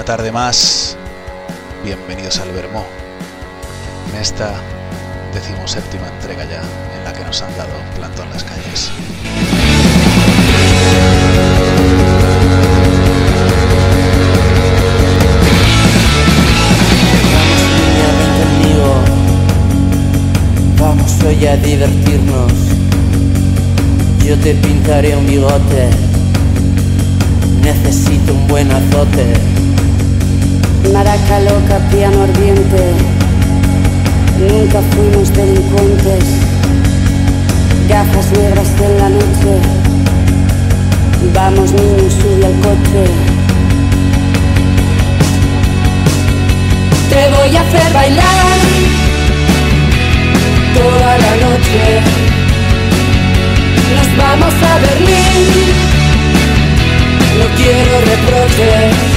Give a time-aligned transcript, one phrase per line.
[0.00, 0.96] Una tarde más,
[1.84, 2.86] bienvenidos al Vermó,
[4.08, 4.54] en esta
[5.34, 6.62] decimoséptima entrega ya
[6.96, 8.90] en la que nos han dado planto en las calles.
[20.78, 22.52] Vamos hoy a divertirnos.
[24.26, 25.90] Yo te pintaré un bigote.
[27.62, 29.59] Necesito un buen azote.
[30.92, 32.94] Maraca loca, piano ardiente.
[34.38, 36.24] Nunca fuimos delincuentes.
[37.88, 39.52] Gafas negras en la noche.
[41.32, 43.04] Vamos niños, sube al coche.
[47.08, 48.58] Te voy a hacer bailar
[50.74, 52.00] toda la noche.
[53.94, 55.72] Nos vamos a Berlín,
[57.38, 59.09] no quiero reproches.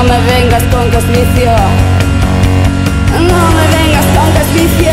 [0.00, 1.52] No me vengas con que es vicio.
[3.12, 4.92] No me vengas con que es vicio.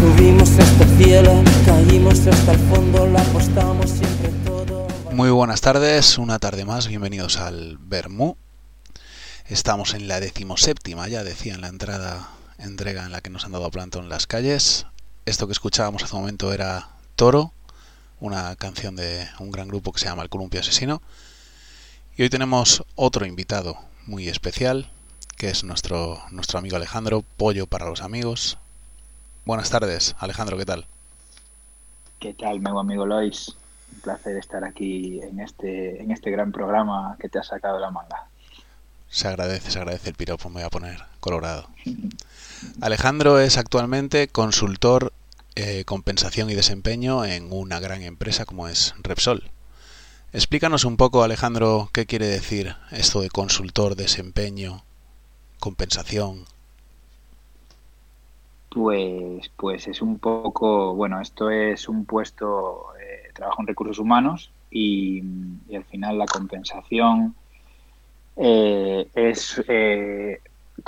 [0.00, 4.88] Subimos este cielo, caímos hasta el fondo, la apostamos siempre todo.
[5.12, 8.36] Muy buenas tardes, una tarde más, bienvenidos al Bermú.
[9.48, 13.52] Estamos en la decimoséptima, ya decía en la entrada, entrega en la que nos han
[13.52, 14.86] dado planto en las calles.
[15.24, 17.52] Esto que escuchábamos hace un momento era Toro,
[18.18, 21.00] una canción de un gran grupo que se llama El Columpio Asesino.
[22.16, 24.90] Y hoy tenemos otro invitado muy especial,
[25.36, 28.58] que es nuestro, nuestro amigo Alejandro, Pollo para los amigos.
[29.44, 30.86] Buenas tardes, Alejandro, ¿qué tal?
[32.18, 33.54] ¿Qué tal, meu amigo Lois?
[33.94, 37.92] Un placer estar aquí en este, en este gran programa que te has sacado la
[37.92, 38.26] manga.
[39.16, 41.70] Se agradece, se agradece el piropo, me voy a poner colorado.
[42.82, 45.14] Alejandro es actualmente consultor
[45.54, 49.44] eh, compensación y desempeño en una gran empresa como es Repsol.
[50.34, 54.82] Explícanos un poco, Alejandro, qué quiere decir esto de consultor, desempeño,
[55.60, 56.44] compensación.
[58.68, 64.50] Pues, pues es un poco, bueno, esto es un puesto, eh, trabajo en recursos humanos
[64.70, 65.22] y,
[65.70, 67.34] y al final la compensación
[68.36, 70.40] eh, es eh,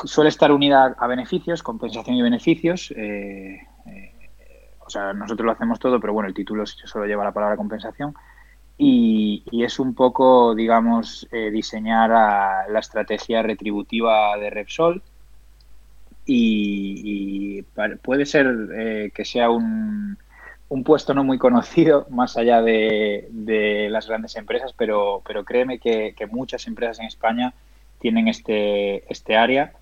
[0.05, 2.91] suele estar unida a beneficios, compensación y beneficios.
[2.93, 4.13] eh, eh,
[4.81, 8.15] o sea, nosotros lo hacemos todo, pero bueno, el título solo lleva la palabra compensación.
[8.79, 15.03] Y, es un poco, digamos, diseñar la estrategia retributiva de Repsol.
[16.25, 17.63] Y,
[18.03, 20.17] puede ser que sea un,
[20.69, 25.79] un puesto no muy conocido más allá de, de las grandes empresas, pero, pero créeme
[25.79, 27.55] que, muchas empresas en España
[27.99, 29.73] tienen este, este área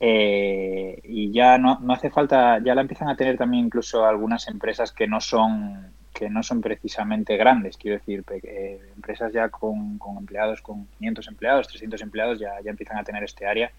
[0.00, 4.48] eh, y ya no, no hace falta, ya la empiezan a tener también incluso algunas
[4.48, 9.96] empresas que no son que no son precisamente grandes, quiero decir, eh, empresas ya con,
[9.96, 13.70] con empleados, con 500 empleados, 300 empleados, ya, ya empiezan a tener este área.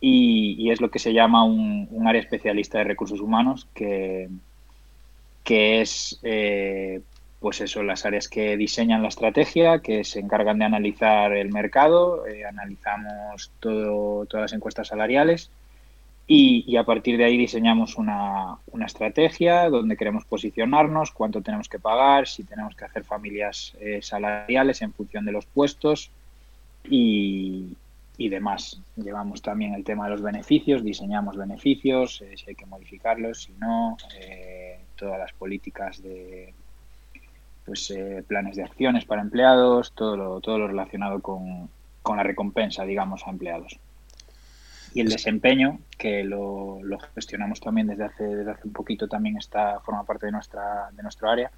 [0.00, 4.30] Y, y es lo que se llama un, un área especialista de recursos humanos que,
[5.48, 7.00] que es eh,
[7.40, 12.26] pues eso, las áreas que diseñan la estrategia, que se encargan de analizar el mercado,
[12.26, 15.50] eh, analizamos todo, todas las encuestas salariales
[16.26, 21.70] y, y a partir de ahí diseñamos una, una estrategia donde queremos posicionarnos, cuánto tenemos
[21.70, 26.10] que pagar, si tenemos que hacer familias eh, salariales en función de los puestos
[26.84, 27.74] y,
[28.18, 28.82] y demás.
[28.96, 33.52] Llevamos también el tema de los beneficios, diseñamos beneficios, eh, si hay que modificarlos, si
[33.52, 34.47] no, eh,
[34.98, 36.52] todas las políticas de
[37.64, 41.68] pues eh, planes de acciones para empleados, todo lo, todo lo relacionado con,
[42.02, 43.78] con la recompensa, digamos, a empleados.
[44.94, 49.36] Y el desempeño, que lo, lo gestionamos también desde hace, desde hace un poquito, también
[49.36, 51.50] está, forma parte de nuestra, de nuestro área,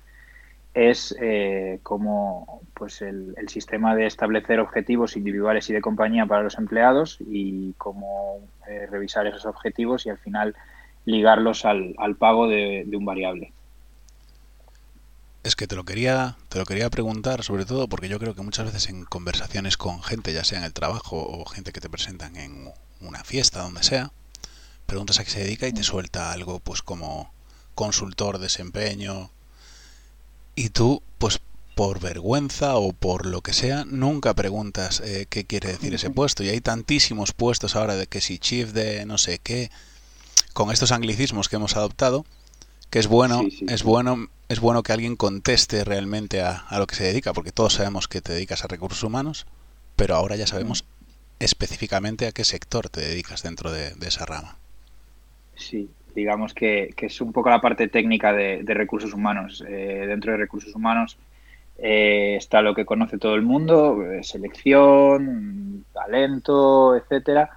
[0.75, 6.59] es eh, como pues el, sistema de establecer objetivos individuales y de compañía para los
[6.59, 8.39] empleados y cómo
[8.69, 10.55] eh, revisar esos objetivos y al final
[11.05, 13.53] ligarlos al, pago de, un variable.
[15.43, 18.43] Es que te lo quería, te lo quería preguntar, sobre todo porque yo creo que
[18.43, 21.89] muchas veces en conversaciones con gente, ya sea en el trabajo o gente que te
[21.89, 22.71] presentan en
[23.01, 24.13] una fiesta, donde sea,
[24.87, 27.33] preguntas a qué se dedica y te suelta algo pues como
[27.75, 29.31] consultor desempeño
[30.57, 31.41] y tú pues
[31.75, 36.43] por vergüenza o por lo que sea nunca preguntas eh, qué quiere decir ese puesto
[36.43, 39.71] y hay tantísimos puestos ahora de que si chief de no sé qué
[40.53, 42.25] con estos anglicismos que hemos adoptado
[42.91, 47.05] que es bueno es bueno es bueno que alguien conteste realmente a, lo que se
[47.05, 49.47] dedica porque todos sabemos que te dedicas a recursos humanos
[49.97, 50.85] pero ahora ya sabemos
[51.39, 54.57] específicamente a qué sector te dedicas dentro de esa rama
[55.61, 59.65] Sí, digamos que, es un poco la parte técnica de, recursos humanos.
[59.69, 61.19] Eh, dentro de recursos humanos
[61.79, 67.51] eh, está lo que conoce todo el mundo, eh, selección, talento, etcétera.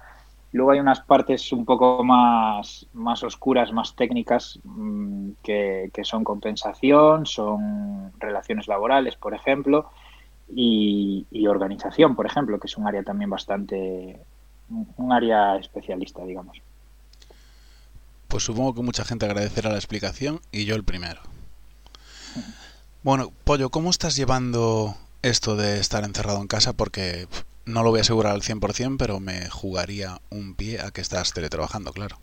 [0.54, 7.26] Luego hay unas partes un poco más, más oscuras, más técnicas, mm, que, son compensación,
[7.26, 9.90] son relaciones laborales, por ejemplo,
[10.48, 14.20] y, y, organización, por ejemplo, que es un área también bastante,
[14.96, 16.62] un área especialista, digamos.
[18.28, 21.20] Pues supongo que mucha gente agradecerá la explicación y yo el primero.
[23.02, 26.74] Bueno, Pollo, ¿cómo estás llevando esto de estar encerrado en casa?
[26.74, 27.26] Porque
[27.66, 31.32] no lo voy a asegurar al 100%, pero me jugaría un pie a que estás
[31.32, 32.16] teletrabajando, claro.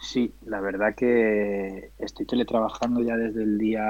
[0.00, 3.82] Sí, la verdad que estoy teletrabajando ya desde el día,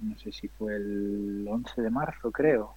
[0.00, 2.74] no sé si fue el 11 de marzo, creo.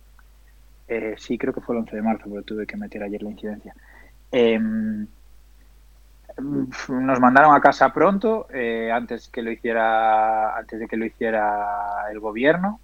[0.88, 3.32] Eh, sí, creo que fue el 11 de marzo, pero tuve que meter ayer la
[3.32, 3.74] incidencia.
[4.32, 4.60] Eh,
[6.40, 12.10] nos mandaron a casa pronto, eh, antes que lo hiciera, antes de que lo hiciera
[12.12, 12.80] el gobierno.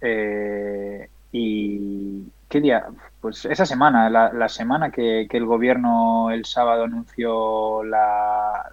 [0.00, 2.80] Eh, y qué
[3.20, 8.70] pues esa semana, la, semana que, el gobierno el sábado anunció la,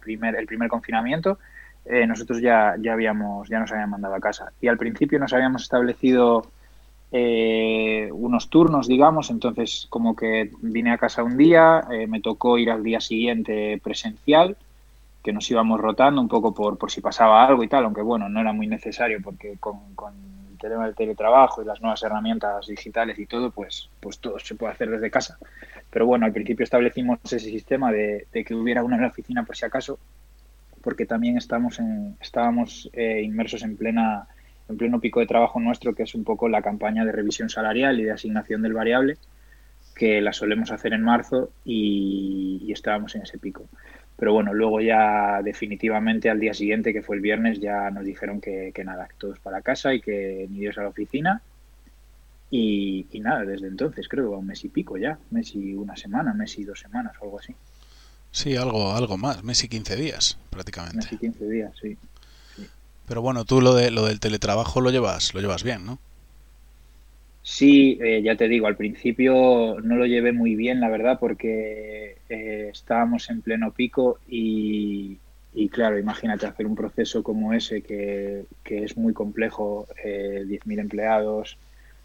[0.00, 1.38] primer, el primer confinamiento,
[1.84, 4.52] eh, nosotros ya, ya habíamos, ya nos habían mandado a casa.
[4.60, 6.46] Y al principio nos habíamos establecido
[7.12, 12.58] eh, unos turnos, digamos, entonces como que vine a casa un día, eh, me tocó
[12.58, 14.56] ir al día siguiente presencial,
[15.22, 18.28] que nos íbamos rotando un poco por, por si pasaba algo y tal, aunque bueno,
[18.28, 19.78] no era muy necesario porque con,
[20.68, 24.72] tema del teletrabajo y las nuevas herramientas digitales y todo, pues, pues todo se puede
[24.72, 25.38] hacer desde casa.
[25.90, 29.56] Pero bueno, al principio establecimos ese sistema de, que hubiera una en la oficina por
[29.56, 29.98] si acaso,
[30.82, 34.28] porque también estamos en, estábamos eh, inmersos en plena
[34.70, 37.98] en pleno pico de trabajo nuestro, que es un poco la campaña de revisión salarial
[37.98, 39.18] y de asignación del variable,
[39.94, 43.64] que la solemos hacer en marzo y, estábamos en ese pico.
[44.20, 48.42] Pero bueno, luego ya definitivamente al día siguiente, que fue el viernes, ya nos dijeron
[48.42, 51.40] que, nada, que todos para casa y que ni Dios a la oficina.
[52.50, 56.58] Y, nada, desde entonces creo un mes y pico ya, mes y una semana, mes
[56.58, 57.54] y dos semanas o algo así.
[58.30, 60.98] Sí, algo, algo más, mes y 15 días prácticamente.
[60.98, 61.96] Mes y 15 días, sí.
[63.08, 65.98] Pero bueno, tú lo, de, lo del teletrabajo lo llevas, lo llevas bien, ¿no?
[67.42, 72.18] Sí, eh, ya te digo, al principio no lo llevé muy bien, la verdad, porque
[72.28, 75.18] eh, estábamos en pleno pico y,
[75.70, 81.56] claro, imagínate hacer un proceso como ese que, es muy complejo, eh, 10.000 empleados,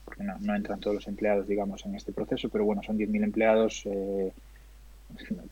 [0.05, 3.23] porque no, no, entran todos los empleados, digamos, en este proceso, pero bueno, son 10.000
[3.23, 4.31] empleados, eh,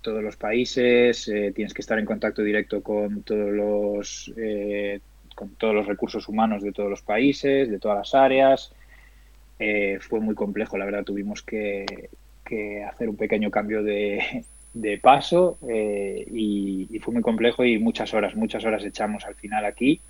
[0.01, 4.33] todos los países, tienes que estar en contacto directo con todos los
[5.35, 8.71] con todos los recursos humanos de todos los países, de todas las áreas.
[9.65, 12.10] Eh, fue muy complejo, la verdad, tuvimos que,
[12.86, 14.46] hacer un pequeño cambio de,
[15.01, 20.01] paso eh, y, fue muy complejo y muchas horas, muchas horas echamos al final aquí,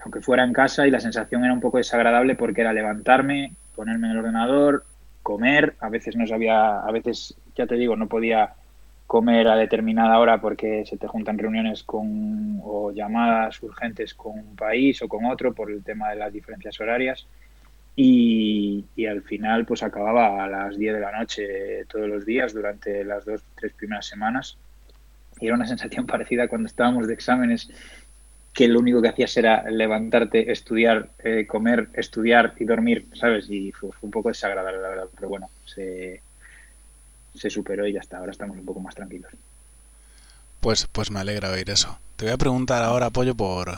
[0.00, 4.08] aunque fuera en casa y la sensación era un poco desagradable porque era levantarme, ponerme
[4.08, 4.84] en el ordenador,
[5.22, 8.52] comer, a veces no sabía, a veces, ya te digo, no podía
[9.06, 14.56] comer a determinada hora porque se te juntan reuniones con o llamadas urgentes con un
[14.56, 17.26] país o con otro por el tema de las diferencias horarias
[17.96, 23.04] y, al final pues acababa a las 10 de la noche todos los días durante
[23.04, 24.56] las dos tres primeras semanas
[25.40, 27.68] y era una sensación parecida cuando estábamos de exámenes
[28.52, 33.50] que lo único que hacías era levantarte, estudiar, eh, comer, estudiar y dormir, ¿sabes?
[33.50, 36.22] Y fue, un poco desagradable, la verdad, pero bueno, se,
[37.34, 39.32] se superó y ya está, ahora estamos un poco más tranquilos.
[40.60, 41.98] Pues, pues me alegra oír eso.
[42.14, 43.72] Te voy a preguntar ahora, Apoyo, por,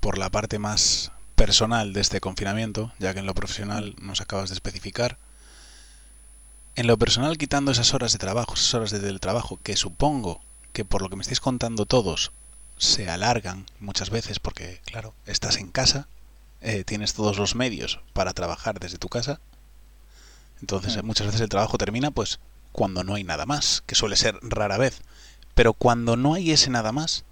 [0.00, 4.50] por la parte más personal de este confinamiento, ya que en lo profesional nos acabas
[4.50, 5.18] de especificar.
[6.74, 10.40] En lo personal, quitando esas horas de trabajo, esas horas de teletrabajo, que supongo
[10.72, 12.32] que por lo que me estáis contando todos,
[12.76, 16.08] se alargan muchas veces porque, claro, estás en casa,
[16.60, 19.40] eh, tienes todos los medios para trabajar desde tu casa.
[20.60, 22.40] Entonces, muchas veces el trabajo termina, pues,
[22.72, 25.02] cuando no hay nada más, que suele ser rara vez.
[25.54, 27.24] Pero cuando no hay ese nada más,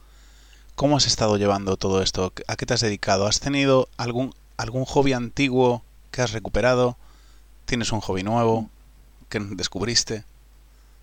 [0.77, 2.33] ¿cómo has estado llevando todo esto?
[2.47, 3.27] ¿A qué te has dedicado?
[3.27, 6.97] ¿Has tenido algún, algún hobby antiguo que has recuperado?
[7.65, 8.69] ¿Tienes un hobby nuevo
[9.29, 10.23] que descubriste?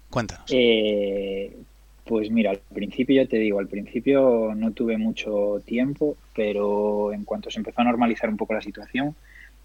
[0.09, 0.45] Cuéntanos.
[0.49, 1.51] Eh,
[2.05, 7.25] pues mira, al principio ya te digo, al principio no tuve mucho tiempo, pero en
[7.25, 9.15] cuanto se empezó a normalizar un poco la situación,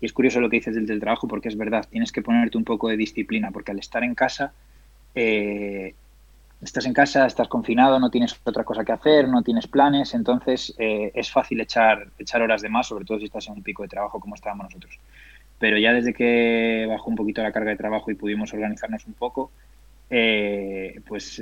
[0.01, 2.65] y es curioso lo que dices del teletrabajo porque es verdad, tienes que ponerte un
[2.65, 4.53] poco de disciplina, porque al estar en casa,
[5.15, 5.95] eh,
[6.61, 10.75] estás en casa, estás confinado, no tienes otra cosa que hacer, no tienes planes, entonces
[10.79, 13.83] eh, es fácil echar, echar horas de más, sobre todo si estás en un pico
[13.83, 14.99] de trabajo como estábamos nosotros.
[15.59, 19.15] Pero ya desde que bajó un poquito la carga de trabajo y pudimos organizarnos un
[19.15, 19.51] poco,
[20.11, 21.41] eh, pues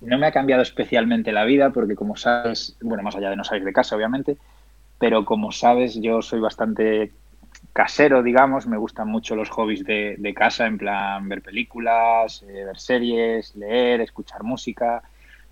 [0.00, 3.44] no me ha cambiado especialmente la vida porque como sabes, bueno, más allá de no
[3.44, 4.36] salir de casa obviamente,
[4.98, 7.12] pero como sabes yo soy bastante
[7.76, 12.78] casero, digamos, me gustan mucho los hobbies de, casa, en plan ver películas, eh, ver
[12.78, 15.02] series, leer, escuchar música,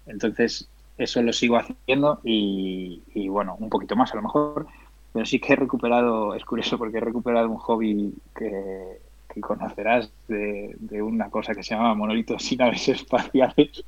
[0.06, 0.66] entonces
[0.96, 4.66] eso lo sigo haciendo y, bueno, un poquito más a lo mejor,
[5.12, 10.10] pero sí que he recuperado, es curioso porque he recuperado un hobby que, que conocerás
[10.26, 13.84] de, una cosa que se llama monolitos y naves espaciales,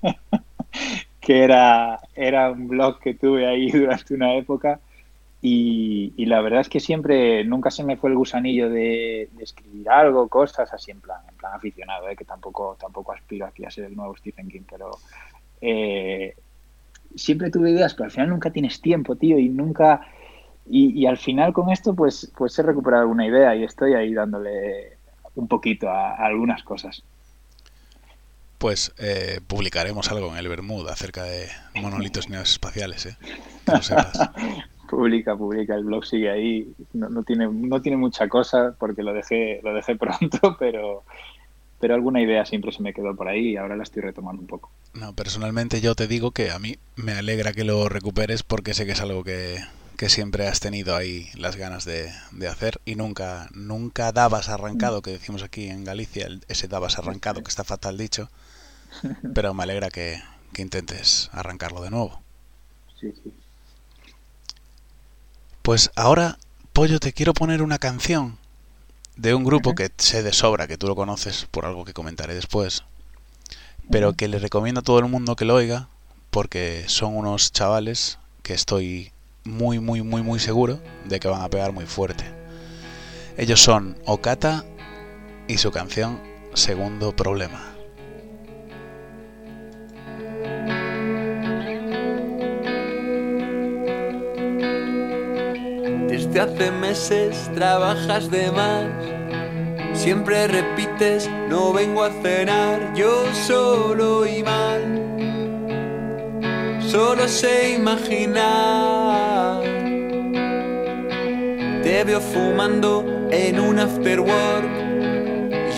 [1.20, 4.80] que era, era un blog que tuve ahí durante una época
[5.42, 10.28] y, la verdad es que siempre, nunca se me fue el gusanillo de, escribir algo,
[10.28, 12.16] cosas así en plan, en plan aficionado, ¿eh?
[12.16, 14.90] que tampoco, tampoco aspiro aquí a ser el nuevo Stephen King, pero
[15.60, 16.34] eh,
[17.14, 20.00] siempre tuve ideas, pero al final nunca tienes tiempo, tío, y nunca
[20.68, 24.98] y, al final con esto pues, pues he recuperado alguna idea y estoy ahí dándole
[25.36, 27.04] un poquito a, algunas cosas.
[28.58, 33.16] Pues eh, publicaremos algo en el Bermuda acerca de monolitos neoespaciales, ¿eh?
[33.64, 34.18] Que lo sepas.
[34.86, 36.72] publica, publica, el blog sigue ahí.
[36.92, 41.04] No, no, tiene, no tiene mucha cosa porque lo dejé, lo dejé pronto, pero,
[41.78, 44.48] pero alguna idea siempre se me quedó por ahí y ahora la estoy retomando un
[44.48, 44.70] poco.
[44.94, 48.86] No, personalmente yo te digo que a mí me alegra que lo recuperes porque sé
[48.86, 49.58] que es algo que,
[49.96, 52.10] que siempre has tenido ahí las ganas de,
[52.48, 57.48] hacer y nunca, nunca dabas arrancado, que decimos aquí en Galicia, ese dabas arrancado, que
[57.48, 58.28] está fatal dicho,
[59.34, 60.20] pero me alegra que,
[60.56, 62.22] intentes arrancarlo de nuevo.
[62.98, 63.32] Sí, sí.
[65.66, 66.38] Pues ahora,
[66.72, 68.38] Pollo, te quiero poner una canción
[69.16, 72.36] de un grupo que sé de sobra, que tú lo conoces por algo que comentaré
[72.36, 72.84] después,
[73.90, 75.88] pero que le recomiendo a todo el mundo que lo oiga,
[76.30, 79.10] porque son unos chavales que estoy
[79.42, 82.24] muy, muy, muy, muy seguro de que van a pegar muy fuerte.
[83.36, 84.64] Ellos son Okata
[85.48, 86.20] y su canción
[86.54, 87.75] Segundo Problema.
[96.38, 98.84] Hace meses trabajas de más.
[99.94, 104.82] Siempre repites, no vengo a cenar, yo solo y mal.
[106.86, 109.62] Solo sé imaginar.
[111.82, 114.68] Te veo fumando en un afterwork.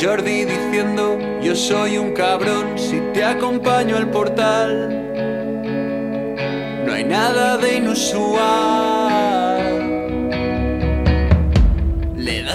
[0.02, 4.88] Jordi diciendo, yo soy un cabrón si te acompaño al portal.
[6.84, 8.87] No hay nada de inusual.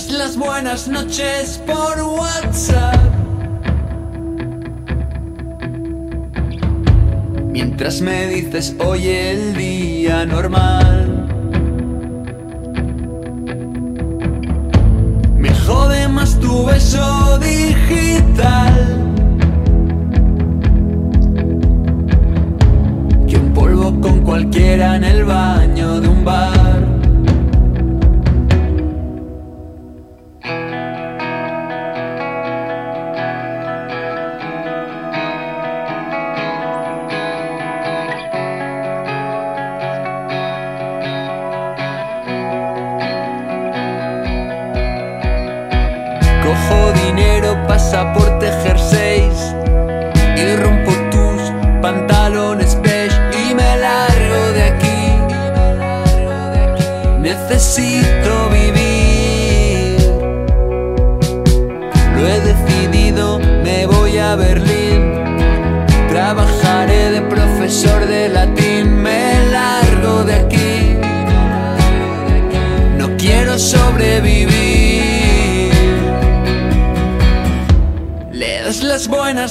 [0.09, 2.95] Las buenas noches por WhatsApp.
[7.45, 10.82] Mientras me dices, oye, el día normal.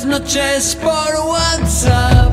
[0.05, 2.33] noches por WhatsApp.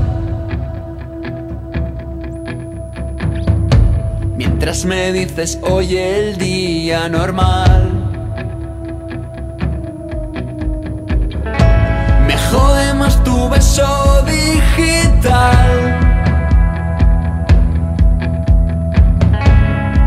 [4.35, 7.91] Mientras me dices hoy el día normal.
[12.27, 15.69] Me jode más tu beso digital.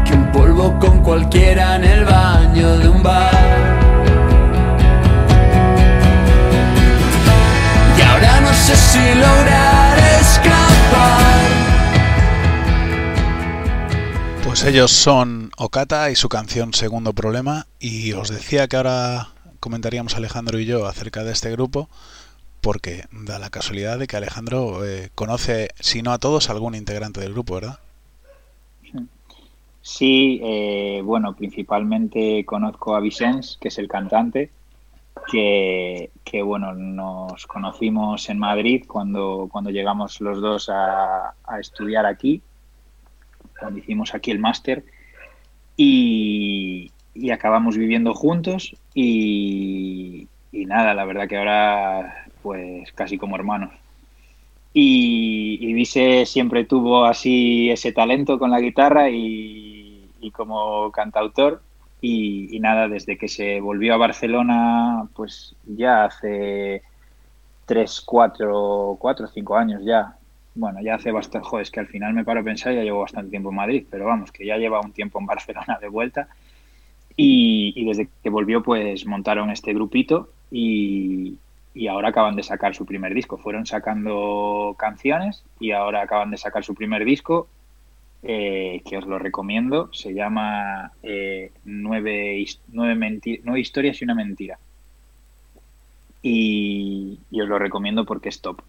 [0.05, 3.72] Que un polvo con cualquiera en el baño de un bar.
[8.63, 11.51] Sé si lograr escapar.
[14.45, 19.29] Pues ellos son Okata y su canción Segundo Problema y os decía que ahora
[19.59, 21.89] comentaríamos Alejandro y yo acerca de este grupo
[22.61, 27.21] porque da la casualidad de que Alejandro eh, conoce, si no a todos, algún integrante
[27.21, 27.81] del grupo, ¿verdad?
[29.81, 34.51] Sí, eh, bueno, principalmente conozco a Vicens, que es el cantante,
[35.31, 36.11] que,
[36.45, 42.43] bueno, nos conocimos en Madrid cuando, cuando llegamos los dos a, estudiar aquí,
[43.59, 44.85] cuando hicimos aquí el máster,
[45.77, 46.91] y,
[47.33, 53.73] acabamos viviendo juntos y, nada, la verdad que ahora pues casi como hermanos.
[54.75, 61.63] Y, y Vise siempre tuvo así ese talento con la guitarra y como cantautor.
[62.05, 66.83] Y, nada, desde que se volvió a Barcelona, pues ya hace
[67.65, 70.17] tres, cuatro, cuatro, cinco años ya.
[70.57, 73.03] Bueno, ya hace bastante, joder, es que al final me paro a pensar, ya llevo
[73.03, 76.27] bastante tiempo en Madrid, pero vamos, que ya lleva un tiempo en Barcelona de vuelta.
[77.17, 81.39] Y, desde que volvió, pues montaron este grupito y
[81.89, 83.39] ahora acaban de sacar su primer disco.
[83.39, 87.47] Fueron sacando canciones y ahora acaban de sacar su primer disco,
[88.23, 89.93] eh, que os lo recomiendo.
[89.93, 94.59] Se llama eh, nueve, nueve, nueve, historias y una mentira.
[96.23, 98.63] Y, y, os lo recomiendo porque es top.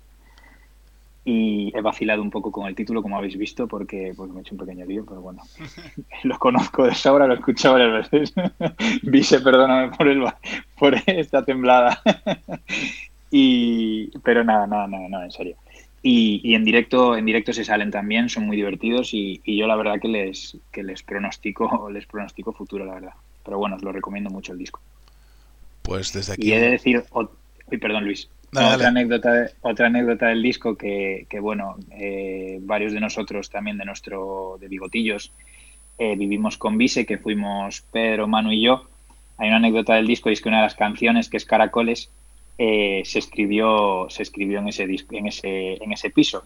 [1.25, 4.41] Y he vacilado un poco con el título, como habéis visto, porque, porque me he
[4.41, 5.41] hecho un pequeño lío, pero bueno,
[6.23, 8.33] lo conozco de sobra, lo he escuchado varias veces.
[9.03, 10.25] Vise, perdóname por, el,
[10.77, 12.01] por esta temblada.
[13.31, 15.55] y, pero nada, nada, nada, nada, en serio.
[16.05, 19.67] Y, y, en directo en directo se salen también, son muy divertidos y, y, yo
[19.67, 23.13] la verdad que les, que les pronostico les pronostico futuro, la verdad.
[23.43, 24.81] Pero bueno, os lo recomiendo mucho el disco.
[25.81, 26.49] Pues desde aquí...
[26.49, 27.03] Y he de decir...
[27.11, 27.29] Oh,
[27.79, 28.29] perdón, Luis.
[28.51, 33.77] Dale, otra, anécdota, otra anécdota del disco que, que bueno, eh, varios de nosotros también
[33.77, 35.33] de nuestro, de Bigotillos,
[35.97, 38.87] eh, vivimos con Vise, que fuimos Pedro, Manu y yo.
[39.37, 42.09] Hay una anécdota del disco y es que una de las canciones, que es Caracoles,
[42.57, 46.43] eh, se escribió, se escribió en ese en ese, en ese piso.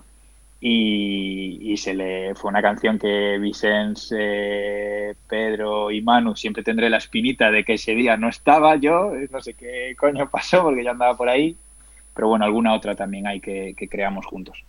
[0.59, 6.89] Y, y, se le fue una canción que Vicens, eh, Pedro y Manu siempre tendré
[6.89, 10.83] la espinita de que ese día no estaba yo, no sé qué coño pasó porque
[10.83, 11.55] yo andaba por ahí,
[12.15, 14.63] pero bueno, alguna otra también hay que, creamos juntos.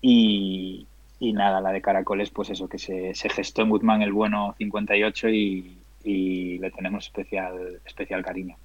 [0.00, 0.86] Y,
[1.18, 4.54] y, nada, la de Caracoles, pues eso, que se, se gestó en Guzmán el bueno
[4.58, 8.56] 58 y, y, le tenemos especial, especial cariño.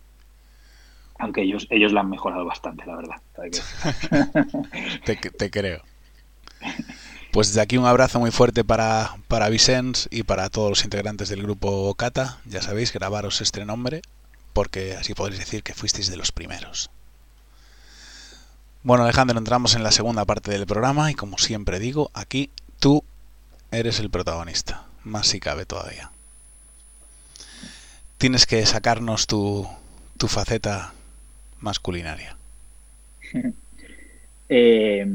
[1.21, 3.15] Aunque ellos, ellos la han mejorado bastante, la verdad.
[5.05, 5.84] te, creo.
[7.31, 11.29] Pues desde aquí un abrazo muy fuerte para, para Vicens y para todos los integrantes
[11.29, 12.39] del grupo Cata.
[12.45, 14.01] Ya sabéis, grabaros este nombre,
[14.53, 16.89] porque así podréis decir que fuisteis de los primeros.
[18.81, 23.03] Bueno, Alejandro, entramos en la segunda parte del programa y como siempre digo, aquí tú
[23.69, 26.12] eres el protagonista, más si cabe todavía.
[28.17, 29.69] Tienes que sacarnos tu,
[30.17, 30.93] tu faceta
[31.62, 32.36] más culinaria.
[34.54, 35.08] Eh,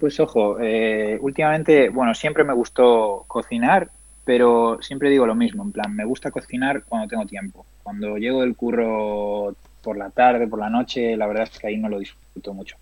[0.00, 3.90] pues ojo, eh, últimamente, bueno, siempre me gustó cocinar,
[4.24, 7.64] pero siempre digo lo mismo, en plan, me gusta cocinar cuando tengo tiempo.
[7.84, 11.76] Cuando llego del curro por la tarde, por la noche, la verdad es que ahí
[11.76, 12.76] no lo disfruto mucho.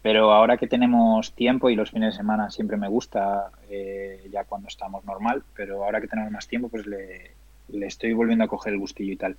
[0.00, 4.44] Pero ahora que tenemos tiempo y los fines de semana siempre me gusta, eh, ya
[4.44, 7.32] cuando estamos normal, pero ahora que tenemos más tiempo, pues le,
[7.68, 9.36] le, estoy volviendo a coger el gustillo y tal.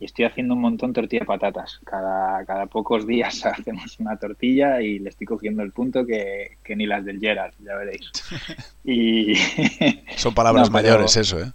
[0.00, 1.80] Y estoy haciendo un montón tortilla de patatas.
[1.84, 6.76] Cada, cada pocos días hacemos una tortilla y le estoy cogiendo el punto que, que
[6.76, 8.10] ni las del Gerard, ya veréis.
[8.84, 9.34] Y...
[10.16, 10.88] Son palabras no, pero...
[10.88, 11.52] mayores eso, ¿eh?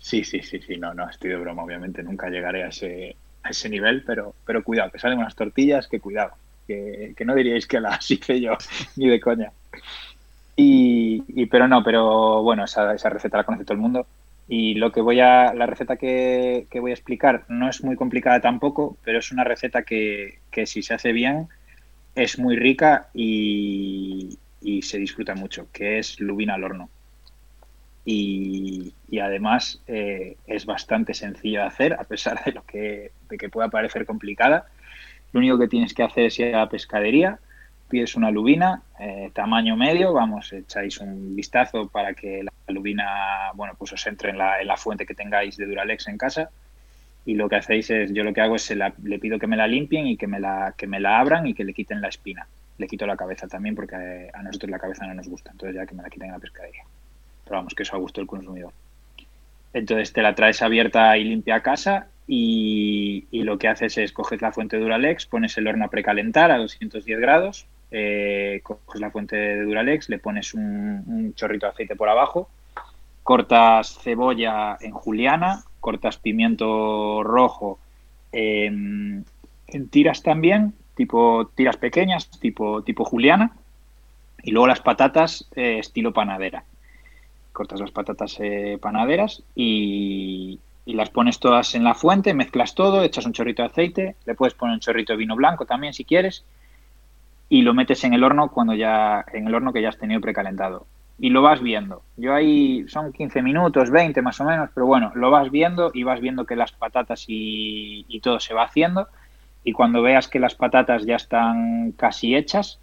[0.00, 3.50] Sí, sí, sí, sí, no, no, estoy de broma, obviamente nunca llegaré a ese, a
[3.50, 6.32] ese nivel, pero, pero cuidado, que salen unas tortillas, que cuidado,
[6.66, 8.56] que, que no diríais que las hice yo,
[8.96, 9.52] ni de coña.
[10.56, 14.06] Y, y, pero no, pero bueno, esa, esa receta la conoce todo el mundo.
[14.52, 17.94] Y lo que voy a, la receta que, que, voy a explicar no es muy
[17.94, 21.46] complicada tampoco, pero es una receta que, que si se hace bien
[22.16, 26.90] es muy rica y, y, se disfruta mucho, que es lubina al horno.
[28.04, 33.38] Y, y además eh, es bastante sencillo de hacer, a pesar de lo que, de
[33.38, 34.66] que pueda parecer complicada.
[35.32, 37.38] Lo único que tienes que hacer es ir a la pescadería,
[37.90, 43.74] pides una lubina, eh, tamaño medio, vamos, echáis un vistazo para que la lubina, bueno,
[43.76, 46.50] pues os entre en la, en la, fuente que tengáis de Duralex en casa.
[47.26, 49.56] Y lo que hacéis es, yo lo que hago es, la, le pido que me
[49.56, 52.08] la limpien y que me la, que me la abran y que le quiten la
[52.08, 52.46] espina.
[52.78, 55.84] Le quito la cabeza también porque a nosotros la cabeza no nos gusta, entonces ya
[55.84, 56.84] que me la quiten en la pescadería.
[57.44, 58.72] Pero vamos, que eso a gusto del consumidor.
[59.74, 64.12] Entonces te la traes abierta y limpia a casa y, y lo que haces es
[64.12, 69.10] coges la fuente Duralex, pones el horno a precalentar a 210 grados, eh, coges la
[69.10, 72.48] fuente de Duralex, le pones un, chorrito de aceite por abajo,
[73.22, 77.78] cortas cebolla en juliana, cortas pimiento rojo
[78.32, 79.24] en,
[79.66, 83.52] en tiras también, tipo tiras pequeñas, tipo, tipo juliana,
[84.42, 86.64] y luego las patatas eh, estilo panadera.
[87.52, 93.02] Cortas las patatas eh, panaderas y, y las pones todas en la fuente, mezclas todo,
[93.02, 96.04] echas un chorrito de aceite, le puedes poner un chorrito de vino blanco también si
[96.04, 96.44] quieres,
[97.52, 100.20] y lo metes en el horno cuando ya, en el horno que ya has tenido
[100.20, 100.86] precalentado.
[101.18, 102.02] Y lo vas viendo.
[102.16, 106.04] Yo ahí son 15 minutos, 20 más o menos, pero bueno, lo vas viendo y
[106.04, 109.08] vas viendo que las patatas y, todo se va haciendo.
[109.64, 112.78] Y cuando veas que las patatas ya están casi hechas,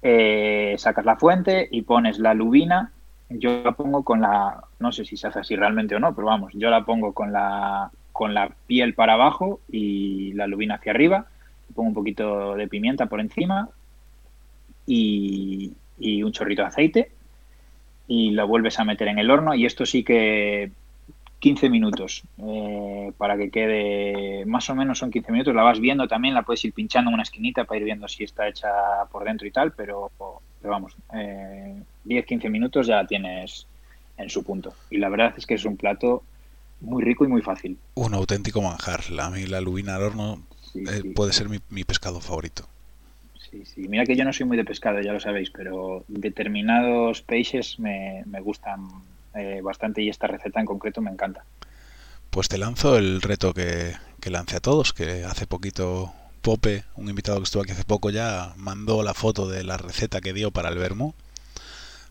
[0.00, 2.92] eh, sacas la fuente y pones la lubina.
[3.28, 6.28] Yo la pongo con la, no sé si se hace así realmente o no, pero
[6.28, 10.92] vamos, yo la pongo con la, con la piel para abajo y la lubina hacia
[10.92, 11.26] arriba.
[11.74, 13.68] Pongo un poquito de pimienta por encima
[14.88, 17.10] y, y un chorrito de aceite
[18.08, 20.70] y lo vuelves a meter en el horno y esto sí que
[21.40, 26.08] 15 minutos eh, para que quede más o menos son 15 minutos la vas viendo
[26.08, 28.68] también la puedes ir pinchando en una esquinita para ir viendo si está hecha
[29.12, 33.66] por dentro y tal pero, pero vamos eh, 10-15 minutos ya tienes
[34.16, 36.22] en su punto y la verdad es que es un plato
[36.80, 39.00] muy rico y muy fácil Un auténtico manjar.
[39.20, 41.08] A mí la lubina al horno Sí, eh, sí.
[41.10, 42.68] puede ser mi, mi pescado favorito.
[43.50, 43.88] Sí, sí.
[43.88, 48.22] Mira que yo no soy muy de pescado, ya lo sabéis, pero determinados peixes me,
[48.26, 48.88] me gustan
[49.34, 51.44] eh, bastante y esta receta en concreto me encanta.
[52.30, 57.08] Pues te lanzo el reto que, que lance a todos, que hace poquito Pope, un
[57.08, 60.50] invitado que estuvo aquí hace poco ya, mandó la foto de la receta que dio
[60.50, 61.14] para el vermú.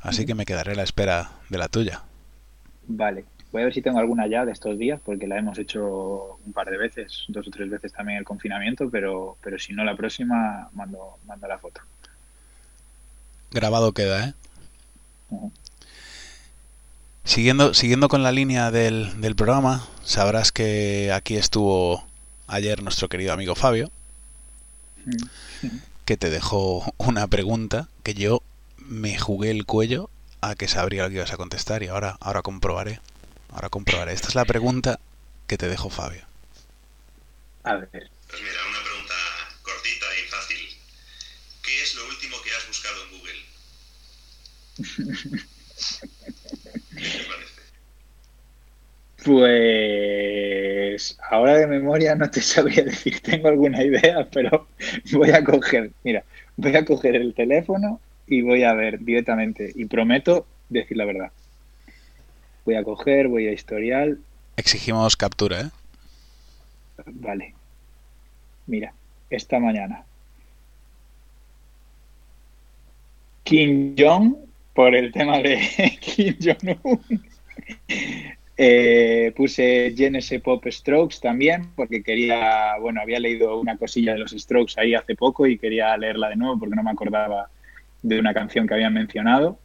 [0.02, 2.04] Así que me quedaré a la espera de la tuya.
[2.88, 6.40] Vale, voy a ver si tengo alguna ya de estos días, porque la hemos hecho
[6.46, 9.84] un par de veces, dos o tres veces también el confinamiento, pero, pero si no
[9.84, 11.82] la próxima mando, mando la foto.
[13.52, 14.34] Grabado queda, ¿eh?
[17.24, 22.06] Siguiendo, siguiendo con la línea del, del programa, sabrás que aquí estuvo
[22.48, 23.92] ayer nuestro querido amigo Fabio,
[26.06, 28.42] que te dejó una pregunta que yo
[28.78, 32.42] me jugué el cuello a que sabría lo que ibas a contestar y ahora, ahora
[32.42, 33.02] comprobaré.
[33.50, 34.14] Ahora comprobaré.
[34.14, 35.00] Esta es la pregunta
[35.48, 36.24] que te dejó Fabio.
[37.64, 39.14] A ver, Pues mira, una pregunta
[39.62, 40.58] cortita y fácil.
[41.64, 43.46] ¿Qué es lo último que has buscado en Google?
[46.98, 47.62] ¿Qué te parece?
[49.24, 54.70] Pues ahora de memoria no te sabría decir, tengo alguna idea, pero
[55.14, 56.24] voy a coger, mira,
[56.56, 61.32] voy a coger el teléfono y voy a ver directamente y prometo decir la verdad.
[62.68, 64.20] Voy a coger, voy a historial,
[64.58, 65.70] Exigimos captura, ¿eh?
[67.06, 67.54] vale.
[68.66, 68.94] Mira,
[69.30, 70.04] esta mañana.
[73.44, 74.36] Kim Jong,
[74.74, 77.24] por el tema de Kim Jong-un.
[78.58, 84.32] Eh, puse Genesis Pop Strokes también, porque quería, bueno, había leído una cosilla de los
[84.32, 87.50] Strokes ahí hace poco y quería leerla de nuevo porque no me acordaba
[88.02, 89.58] de una canción que habían mencionado.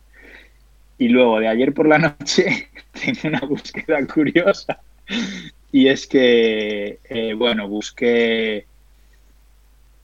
[0.98, 4.80] Y luego de ayer por la noche tengo una búsqueda curiosa
[5.72, 8.66] y es que, eh, bueno, busqué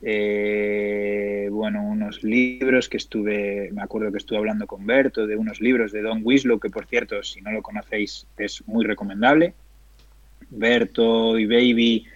[0.00, 5.60] eh, bueno, unos libros que estuve, me acuerdo que estuve hablando con Berto de unos
[5.60, 9.54] libros de Don Winslow, que por cierto, si no lo conocéis, es muy recomendable.
[10.50, 12.06] Berto y Baby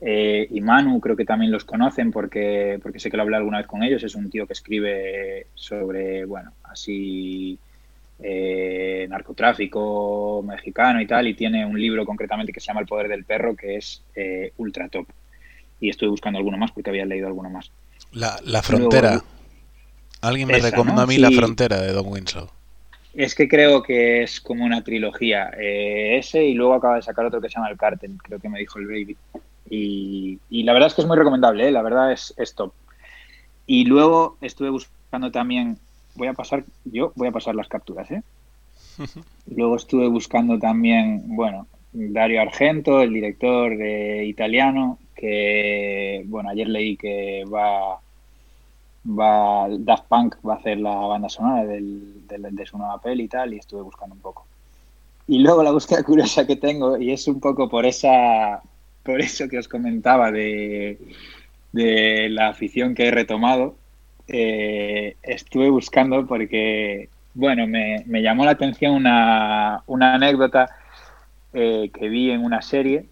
[0.00, 3.58] eh, y Manu creo que también los conocen porque, porque sé que lo hablé alguna
[3.58, 4.02] vez con ellos.
[4.02, 7.58] Es un tío que escribe sobre, bueno, así
[8.22, 13.08] eh, narcotráfico mexicano y tal, y tiene un libro concretamente que se llama El poder
[13.08, 15.06] del perro, que es eh, ultra top.
[15.80, 17.70] Y estuve buscando alguno más porque había leído alguno más.
[18.12, 19.10] La, la frontera.
[19.12, 19.26] Luego-
[20.20, 21.02] Alguien me Esa, recomendó ¿no?
[21.02, 22.48] a mí La frontera de Don Winslow.
[23.14, 25.50] Es que creo que es como una trilogía.
[25.58, 28.48] eh, ese y luego acaba de sacar otro que se llama El Cártel, creo que
[28.48, 29.16] me dijo el Baby.
[29.68, 31.72] Y, y la verdad es que es muy recomendable, ¿eh?
[31.72, 32.72] la verdad es, es top.
[33.66, 35.78] Y luego estuve buscando también,
[36.14, 38.22] voy a pasar, yo voy a pasar las capturas, ¿eh?
[39.46, 46.96] Luego estuve buscando también, bueno, Dario Argento, el director de italiano, que, bueno, ayer leí
[46.96, 48.00] que va,
[49.04, 53.24] va, Daft Punk va a hacer la banda sonora del, del- de su nueva peli
[53.24, 54.46] y tal, y estuve buscando un poco.
[55.26, 58.62] Y luego la búsqueda curiosa que tengo, y es un poco por esa,
[59.02, 60.98] por eso que os comentaba de,
[61.72, 63.81] de la afición que he retomado,
[64.28, 70.68] eh, estuve buscando porque, bueno, me, me llamó la atención una, una anécdota
[71.52, 73.06] eh, que vi en una serie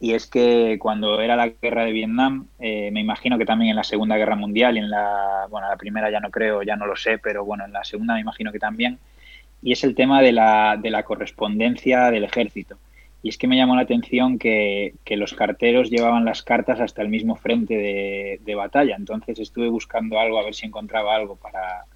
[0.00, 3.76] y es que cuando era la guerra de Vietnam, eh, me imagino que también en
[3.76, 6.86] la Segunda Guerra Mundial, y en la, bueno, la primera ya no creo, ya no
[6.86, 8.98] lo sé, pero bueno, en la segunda me imagino que también,
[9.62, 12.76] y es el tema de la, de la correspondencia del ejército.
[13.26, 17.02] Y es que me llamó la atención que, que los carteros llevaban las cartas hasta
[17.02, 18.94] el mismo frente de, de batalla.
[18.94, 21.86] Entonces estuve buscando algo a ver si encontraba algo para,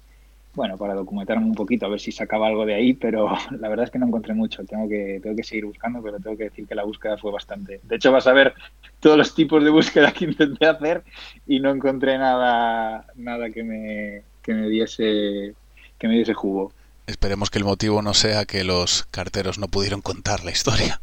[0.55, 3.85] bueno, para documentarme un poquito, a ver si sacaba algo de ahí, pero la verdad
[3.85, 4.65] es que no encontré mucho.
[4.65, 7.79] Tengo que, tengo que seguir buscando, pero tengo que decir que la búsqueda fue bastante.
[7.81, 8.53] De hecho, vas a ver
[8.99, 11.01] todos los tipos de búsqueda que intenté hacer
[11.47, 15.53] y no encontré nada, nada que me, que me diese,
[15.97, 16.73] que me diese jugo.
[17.07, 20.99] Esperemos que el motivo no sea que los carteros no pudieron contar la historia.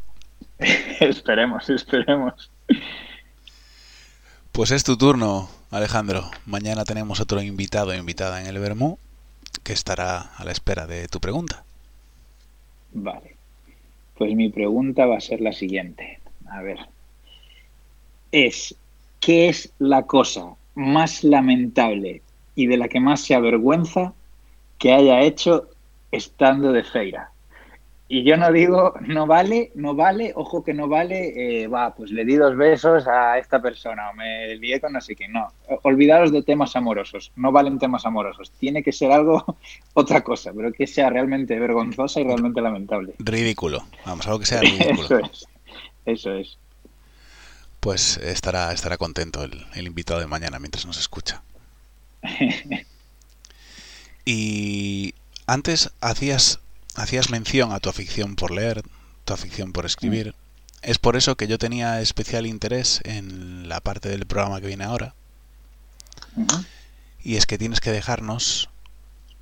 [1.01, 2.51] esperemos, esperemos.
[4.53, 6.31] Pues es tu turno, Alejandro.
[6.47, 8.99] Mañana tenemos otro invitado o invitada en el Bermú
[9.63, 11.65] que estará a la espera de tu pregunta.
[12.93, 13.37] Vale.
[14.17, 16.19] Pues mi pregunta va a ser la siguiente.
[16.51, 16.79] A ver.
[18.33, 18.75] Es,
[19.21, 22.23] ¿qué es la cosa más lamentable
[22.57, 24.13] y de la que más se avergüenza
[24.79, 25.69] que haya hecho
[26.11, 27.31] estando de feira?
[28.11, 32.11] Y yo no digo, no vale, no vale, ojo que no vale, eh, va, pues
[32.11, 35.33] le di dos besos a esta persona o me lié con no sé quién.
[35.33, 38.51] No, olvidaros de temas amorosos, no valen temas amorosos.
[38.53, 39.45] Tiene que ser algo,
[39.93, 43.13] otra cosa, pero que sea realmente vergonzosa y realmente lamentable.
[43.19, 45.05] Ridículo, vamos, algo que sea ridículo.
[45.05, 45.47] eso es,
[46.07, 46.59] eso es.
[47.81, 51.43] Pues estará, estará contento el, el invitado de mañana mientras nos escucha.
[54.25, 55.15] y
[55.47, 56.61] antes hacías
[56.95, 58.83] hacías mención a tu afición por leer,
[59.25, 60.35] tu afición por escribir.
[60.83, 64.85] Es por eso que yo tenía especial interés en la parte del programa que viene
[64.85, 65.15] ahora.
[67.23, 68.69] Y es que tienes que dejarnos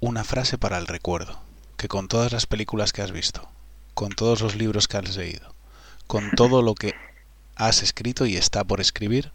[0.00, 1.38] una frase para el recuerdo,
[1.76, 3.48] que con todas las películas que has visto,
[3.94, 5.54] con todos los libros que has leído,
[6.06, 6.94] con todo lo que
[7.54, 9.30] has escrito y está por escribir,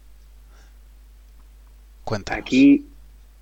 [2.04, 2.42] cuéntanos.
[2.42, 2.86] Aquí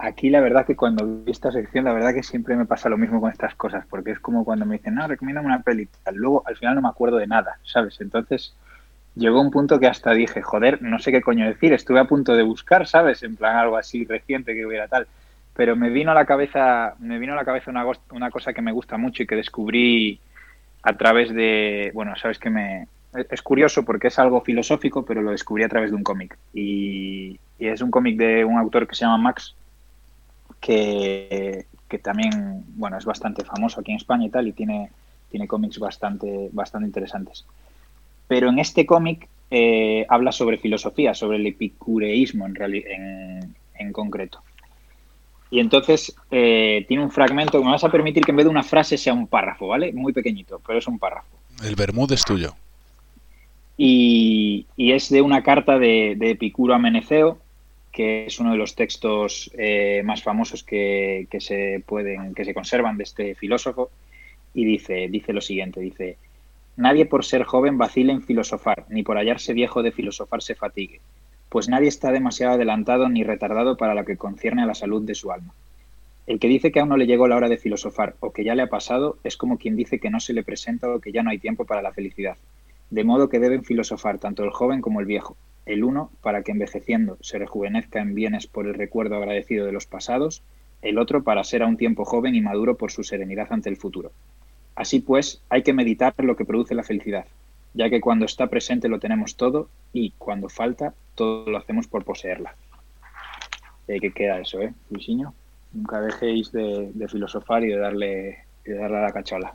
[0.00, 2.98] aquí la verdad que cuando vi esta sección, la verdad que siempre me pasa lo
[2.98, 6.42] mismo con estas cosas, porque es como cuando me dicen, no, recomiéndame una peli, luego
[6.46, 8.00] al final no me acuerdo de nada, ¿sabes?
[8.00, 8.54] Entonces
[9.14, 12.34] llegó un punto que hasta dije, joder, no sé qué coño decir, estuve a punto
[12.34, 13.22] de buscar, ¿sabes?
[13.22, 15.06] En plan algo así reciente que hubiera tal,
[15.54, 18.72] pero me vino a la cabeza, me vino a la cabeza una, cosa que me
[18.72, 20.20] gusta mucho y que descubrí
[20.82, 22.86] a través de, bueno, sabes que me,
[23.30, 26.38] es curioso porque es algo filosófico, pero lo descubrí a través de un cómic.
[26.54, 29.54] Y, es un cómic de un autor que se llama Max,
[30.60, 34.90] que, que, también, bueno, es bastante famoso aquí en España y tal, y tiene,
[35.30, 37.46] tiene cómics bastante, bastante interesantes.
[38.28, 44.42] Pero en este cómic eh, habla sobre filosofía, sobre el epicureísmo en, en, en concreto.
[45.50, 48.62] Y entonces eh, tiene un fragmento me vas a permitir que en vez de una
[48.62, 49.92] frase sea un párrafo, ¿vale?
[49.92, 51.26] Muy pequeñito, pero es un párrafo.
[51.64, 52.54] El Bermud es tuyo.
[53.76, 57.38] Y, y es de una carta de, de Epicuro a Meneceo,
[57.92, 62.54] que es uno de los textos eh, más famosos que, que, se pueden, que se
[62.54, 63.90] conservan de este filósofo,
[64.54, 66.16] y dice, dice lo siguiente, dice,
[66.76, 71.00] nadie por ser joven vacile en filosofar, ni por hallarse viejo de filosofar se fatigue,
[71.48, 75.14] pues nadie está demasiado adelantado ni retardado para lo que concierne a la salud de
[75.14, 75.52] su alma.
[76.26, 78.54] El que dice que aún no le llegó la hora de filosofar o que ya
[78.54, 81.24] le ha pasado es como quien dice que no se le presenta o que ya
[81.24, 82.36] no hay tiempo para la felicidad.
[82.90, 85.36] De modo que deben filosofar tanto el joven como el viejo,
[85.72, 89.86] el uno para que envejeciendo se rejuvenezca en bienes por el recuerdo agradecido de los
[89.86, 90.42] pasados,
[90.82, 93.76] el otro para ser a un tiempo joven y maduro por su serenidad ante el
[93.76, 94.12] futuro.
[94.74, 97.26] Así pues, hay que meditar lo que produce la felicidad,
[97.74, 102.04] ya que cuando está presente lo tenemos todo y cuando falta, todo lo hacemos por
[102.04, 102.54] poseerla.
[103.86, 105.34] ¿Qué que queda eso, ¿eh, Luisinho?
[105.72, 109.54] Nunca dejéis de, de filosofar y de darle, de darle a la cachola.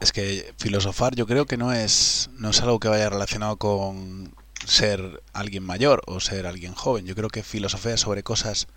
[0.00, 4.32] Es que filosofar yo creo que no es, no es algo que vaya relacionado con
[4.68, 7.06] ser alguien mayor o ser alguien joven.
[7.06, 8.68] Yo creo que filosofía sobre cosas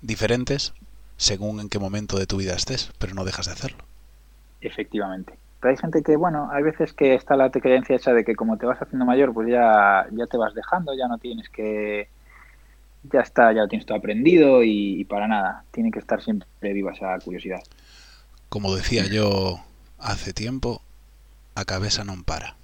[0.00, 0.72] diferentes
[1.16, 3.84] según en qué momento de tu vida estés, pero no dejas de hacerlo.
[4.60, 5.34] Efectivamente.
[5.60, 8.56] Pero hay gente que, bueno, hay veces que está la creencia esa de que como
[8.58, 12.08] te vas haciendo mayor, pues ya, ya te vas dejando, ya no tienes que...
[13.12, 15.64] Ya está, ya lo tienes todo aprendido y, y para nada.
[15.70, 17.62] Tiene que estar siempre viva esa curiosidad.
[18.48, 19.60] Como decía yo
[19.98, 20.82] hace tiempo,
[21.54, 22.56] a cabeza non para.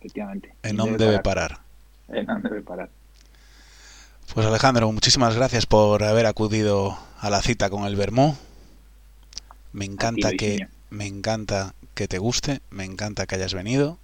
[0.00, 0.56] Efectivamente.
[0.64, 1.60] E non debe parar.
[2.08, 2.88] E debe parar.
[4.32, 8.34] Pues Alejandro, muchísimas gracias por haber acudido a la cita con el Bermú.
[9.72, 13.98] Me encanta que me encanta que te guste, me encanta que hayas venido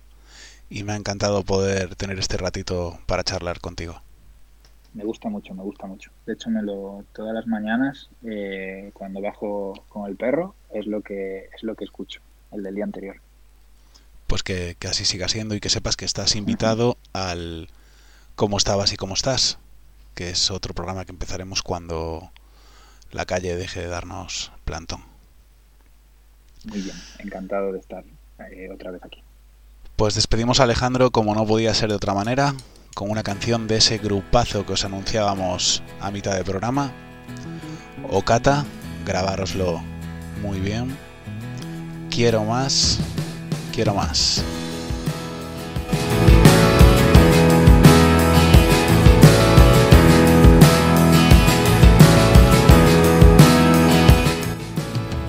[0.68, 4.02] y me ha encantado poder tener este ratito para charlar contigo.
[4.92, 6.10] Me gusta mucho, me gusta mucho.
[6.26, 11.00] De hecho, me lo todas las mañanas eh, cuando bajo con el perro es lo
[11.00, 12.20] que es lo que escucho,
[12.52, 13.16] el del día anterior.
[14.36, 17.70] Pues que, que así siga siendo y que sepas que estás invitado al
[18.34, 19.56] cómo estabas y cómo estás,
[20.14, 22.30] que es otro programa que empezaremos cuando
[23.12, 25.00] la calle deje de darnos plantón.
[26.64, 28.04] Muy bien, encantado de estar
[28.50, 29.22] eh, otra vez aquí.
[29.96, 32.54] Pues despedimos a Alejandro como no podía ser de otra manera,
[32.94, 36.92] con una canción de ese grupazo que os anunciábamos a mitad de programa.
[38.10, 38.66] Okata,
[39.06, 39.82] grabároslo
[40.42, 40.94] muy bien.
[42.10, 43.00] Quiero más,
[43.76, 44.42] quiero más.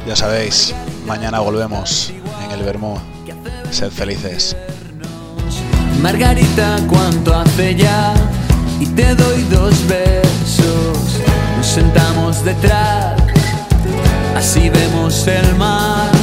[0.07, 0.73] Ya sabéis,
[1.05, 2.13] mañana volvemos
[2.45, 2.97] en el Bermú.
[3.69, 4.55] Sed felices.
[6.01, 8.13] Margarita, ¿cuánto hace ya?
[8.79, 10.97] Y te doy dos besos.
[11.57, 13.21] Nos sentamos detrás,
[14.37, 16.16] así vemos el mar.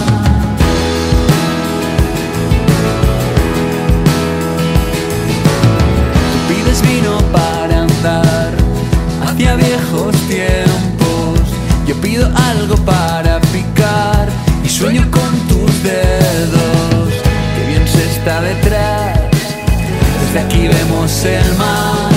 [6.82, 8.52] Vino para andar
[9.24, 11.40] hacia viejos tiempos.
[11.86, 14.28] Yo pido algo para picar
[14.64, 17.12] y sueño con tus dedos.
[17.56, 19.18] Que bien se está detrás.
[20.20, 22.13] Desde aquí vemos el mar.